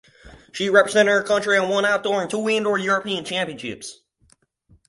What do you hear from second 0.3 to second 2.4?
She represented her country at one outdoor and